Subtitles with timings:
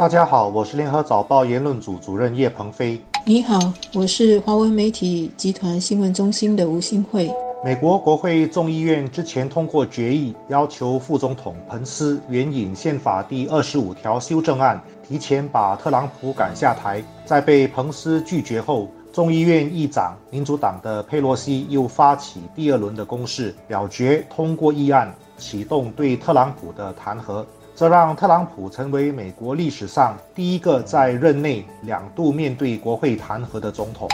[0.00, 2.98] 大家好，我是联合早报言论组主任叶鹏飞。
[3.26, 3.58] 你好，
[3.92, 7.30] 我是华文媒体集团新闻中心的吴新慧。
[7.62, 17.04] 美国国会众议院之前通过决议，要求副总统彭斯援引宪法第二十五条修正案，提前把特朗普赶下台。
[17.26, 27.44] 在被彭斯拒绝后，众议院议长民主党的佩洛西又发起第二轮的攻势，表决通过议案，启动对特朗普的弹劾。
[27.80, 34.06] 这让特朗普成为美国历史上第一个在任内两度面对国会弹劾的总统。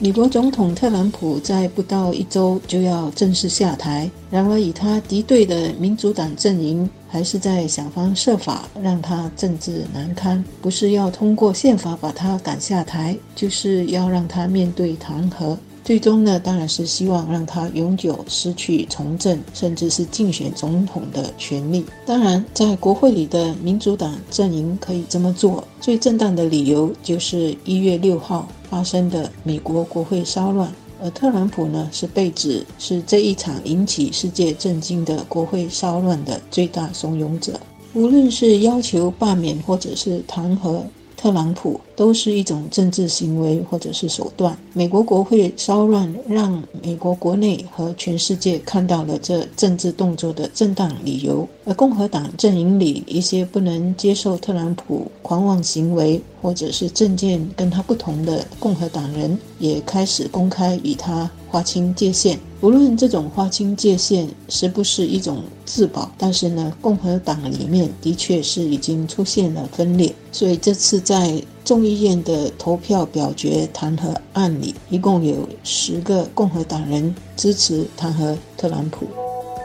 [0.00, 15.56] 美国总统特朗普在不到一周就要正式下台，然而以他敌对的民主党阵营还是在想方设法让他政治难堪，不是要通过宪法把他赶下台，就是要让他面对弹劾。
[15.86, 21.86] 最终呢，当然是希望让他永久失去从政，甚至是竞选总统的权利。
[22.04, 30.68] 当然，在国会里的民主党阵营可以这么做，最正当的理由就是一月六号发生的美国国会骚乱，
[31.00, 37.60] 而特朗普呢是被指是这一场引起世界震惊的国会骚乱的最大怂恿者。
[37.94, 40.82] 无论是要求罢免或者是弹劾。
[41.16, 44.56] 特朗普都是一种政治行为或者是手段。
[44.74, 51.48] 美国国会骚乱，让美国国内和全世界看到了这政治动作的正当理由。
[51.64, 62.38] 而共和党阵营里一些不能接受特朗普狂妄行为，或者是政见跟他不同的共和党人，也开始公开与他划清界限。
[62.66, 70.12] 无论这种划清界限是不是一种自保，但是呢，共和党里面的确是已经出现了分裂。
[70.32, 79.06] 所以这次在众议院的投票表决弹劾案里，一共有十个共和党人支持弹劾特朗普。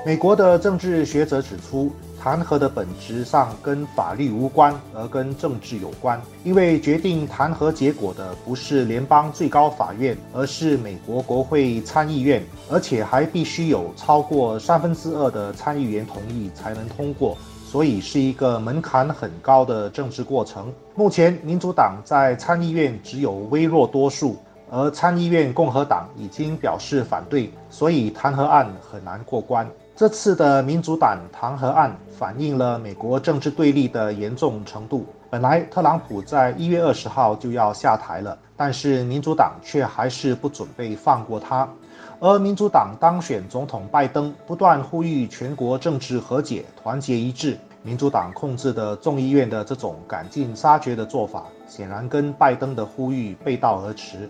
[0.04, 1.92] 美国的政治学者指出。
[2.24, 6.22] 弹劾的本质上跟法律无关，而跟政治有关。
[6.44, 17.36] 因为决定弹劾结果的不是联邦最高法院，而是美国国会参议院，而且还必须有超过三分之二的参议员同意才能通过，
[17.66, 20.72] 所以是一个门槛很高的政治过程。
[20.94, 24.38] 目前，民主党在参议院只有微弱多数，
[24.70, 29.68] 而参议院共和党已经表示反对，所以弹劾案很难过关。
[30.02, 35.06] 这次的民主党弹劾案反映了美国政治对立的严重程度。
[35.30, 41.70] 本来特朗普在一月二十号就要下台了，但是民主党却还是不准备放过他。
[42.20, 47.56] 而民主党当选总统拜登不断呼吁全国政治和解、团结一致。
[47.84, 54.28] 民主党控制的众议院的这种赶尽杀绝的做法，显然跟拜登的呼吁背道而驰。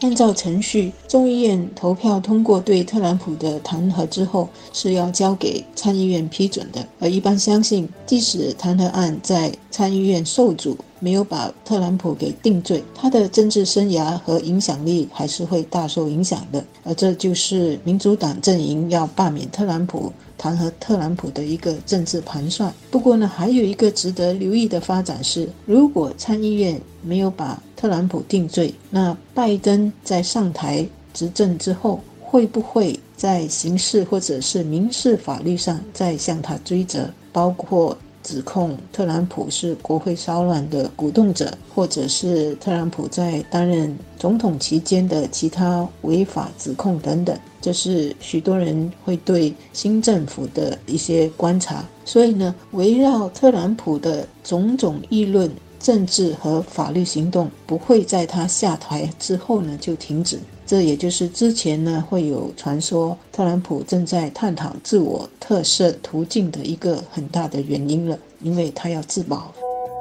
[0.00, 6.86] 按照程序，众议院投票通过对特朗普的弹劾之后，是要交给参议院批准的。
[6.98, 16.64] 而一般相信，即使弹劾案在参议院受阻，没有把特朗普给定罪，他的政治生涯和影响力还是会大受影响的。
[16.82, 20.10] 而这就是民主党阵营要罢免特朗普。
[20.36, 22.72] 弹劾特朗普的一个政治盘算。
[22.90, 37.08] 不过呢，还有一个值得留意的发展是，如果参议院没有把特朗普定罪，那拜登在上台执政之后，会不会在刑事或者是民事法律上再向他追责？
[37.32, 47.38] 包括指控特朗普是国会骚乱的鼓动者，或者是特朗普在担任总统期间的其他违法指控等等。
[47.60, 60.38] 这是许多人会对新政府的一些观察，所以呢，围绕特朗普的种种议论、政治和法律行动，不会在他下台之后呢就停止。
[60.74, 69.54] 这也就是之前呢会有传说，特朗普正在探讨自我特色途径的一个很大的原因了，因为他要自保。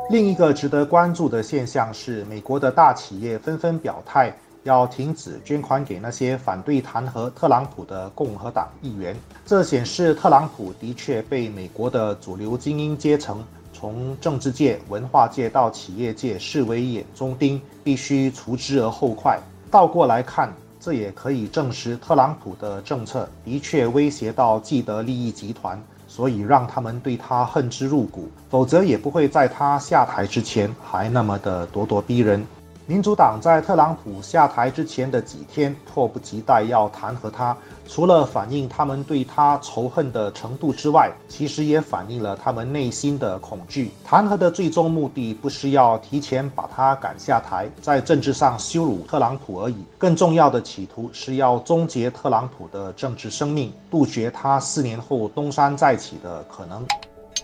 [0.10, 4.36] 另一个值得关注的现象是，美国的大企业纷纷表态。
[4.64, 19.38] 要停止捐款给那些反对弹劾特朗普的共和党议员，这显示特朗普的确被美国的主流精英阶层，从政治界、文化界到企业界视为眼中钉，必须除之而后快。
[19.70, 20.54] 倒过来看，
[20.86, 32.46] 这也可以证实特朗普的政策的确威胁到既得利益集团，所以让他们对他恨之入骨，否则也不会在他下台之前还那么的咄咄逼人。
[32.86, 37.56] 民主党在特朗普下台之前的几天，迫不及待要弹劾他。
[37.88, 43.90] 除了反映他们对他仇恨的程度之外，其实也反映了他们内心的恐惧。
[44.04, 49.78] 弹劾的最终目的不是要提前把他赶下台，在政治上羞辱特朗普而已。
[49.98, 56.86] 更重要的企图是要终结特朗普的政治生命，杜绝他四年后东山再起的可能。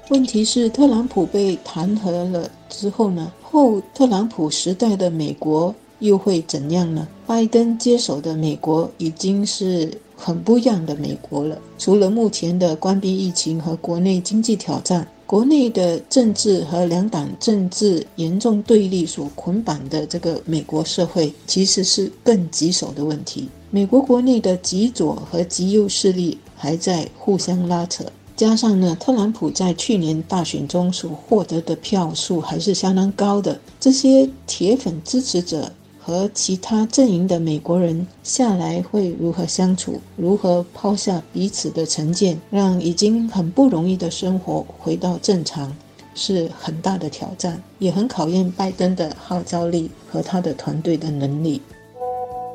[0.09, 7.07] 问题是，特朗普被弹劾了之后呢，后特朗普时代的美国又会怎样呢？
[7.27, 11.59] 拜登接手的美国已经是很不一样的美国了。
[11.77, 23.47] 除了目前的关闭疫情和国内经济挑战，国内的政治和两党政治严重对立所捆绑的这个美国社会，其实是更棘手的问题。
[23.69, 28.03] 美国国内的极左和极右势力还在互相拉扯。
[28.39, 35.69] 加上呢，特朗普在去年大选中所获得的票数还是相当高的，这些铁粉支持者
[35.99, 39.99] 和其他阵营的美国人下来会如何相处？
[40.15, 45.75] 如何抛下彼此的成见，让已经很不容易的生活回到正常，
[46.15, 51.61] 是很大的挑战，也很考验拜登的号召力和他的团队的能力。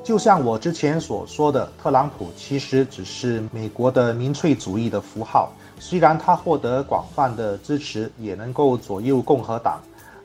[0.05, 5.51] 就像我之前所说的，特朗普其实只是美国的民粹主义的符号。
[5.81, 9.81] 虽然他获得广泛的支持，也能够左右共和党，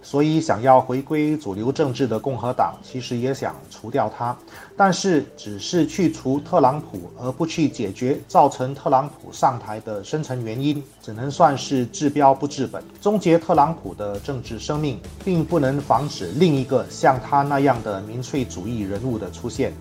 [0.09, 4.35] 所以想要回归主流政治的共和党其实也想除掉他。
[4.75, 12.83] 但是，只是去除特朗普，而不去解决造成特朗普上台的深层原因，只能算是治标不治本。
[12.99, 19.71] 终结特朗普的政治生命，并不能防止另一个像他那样的民粹主义人物的出现。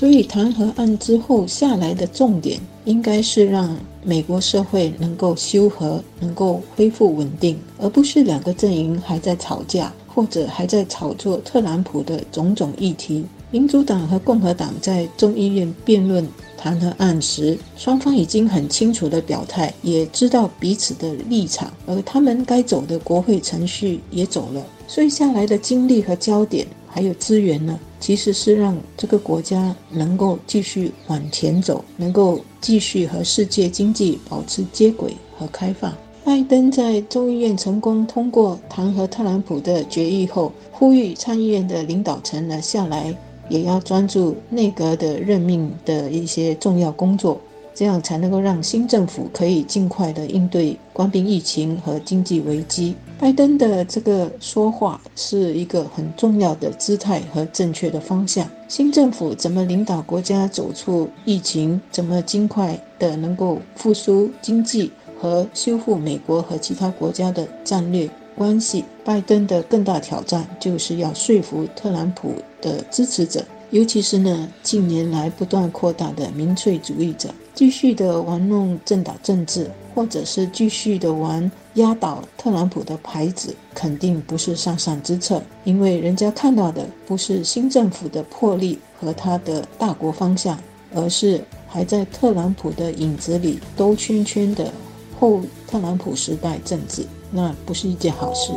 [0.00, 13.26] 所以，弹劾案之后下来的重点，应该是让美国社会能够修和，能够恢复稳定，而不是两个阵营还在吵架，或者还在炒作特朗普的种种议题。
[13.52, 16.24] 民主党和共和党在众议院辩论
[16.56, 26.66] 弹劾案时，双方已经很清楚的表态，也知道彼此的立场，而他们该走的国会程序也走了，所以下来的精力和焦点。
[26.92, 35.92] 还有资源呢，其实是让这个国家能够继续往前走，能够继续和世界经济保持接轨和开放。
[36.24, 43.16] 拜登在众议院成功通过弹劾特朗普的决议后，呼吁参议院的领导层呢下来，
[43.50, 47.38] 也要专注内阁的任命的一些重要工作。
[47.72, 52.94] 这样才能够让新政府可以尽快的应对官兵疫情和经济危机。
[53.18, 58.46] 拜登的这个说话是一个很重要的姿态和正确的方向。
[58.68, 68.84] 新政府怎么领导国家走出疫情，怎么尽快的能够复苏经济和修复美国和其他国家的战略关系？
[69.04, 77.28] 拜登的更大挑战就是要说服特朗普的支持者，尤其是呢近年来不断扩大的民粹主义者。
[77.52, 85.42] 继续的玩弄政党政治，或者是继续的玩压倒特朗普的牌子，肯定不是上上之策。
[85.64, 90.58] 因为人家看到的不是新政府的魄力和他的大国方向，
[90.94, 94.72] 而是还在特朗普的影子里兜圈圈的
[95.18, 98.52] 后特朗普时代政治，那不是一件好事。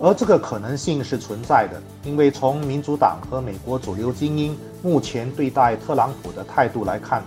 [0.00, 7.22] 而这个可能性是存在的，因为从民主党和美国主流精英目前对待特朗普的态度来看。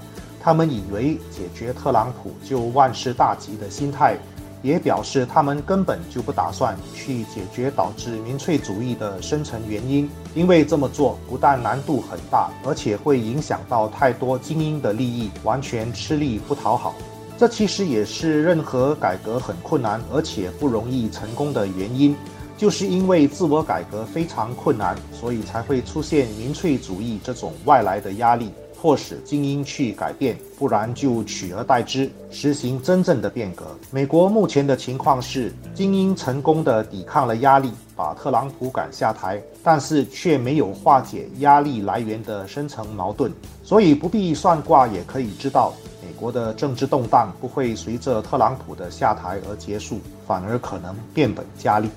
[0.46, 4.18] 他们以为解决特朗普就万事大吉的心态，
[4.62, 16.94] 也表示他们根本就不打算去解决导致民粹主义的深层原因，因为这么做不但难度很大，而且会影响到太多精英的利益，完全吃力不讨好。
[17.38, 22.16] 这其实也是任何改革很困难而且不容易成功的原因，
[22.58, 28.52] 就是因为自我改革非常困难，所以才会出现民粹主义这种外来的压力。
[28.80, 33.64] 迫使精英去改变，不然就取而代之，实行真正的变革。
[33.92, 43.32] 美国目前的情况是，精英成功的抵抗了压力，把特朗普赶下台，但是却没有化解压力来源的深层矛盾。
[43.64, 45.72] 所以不必算卦也可以知道，
[46.16, 51.90] 国的政治动荡不会随着特朗普的下台而结束，反而可能变本加厉。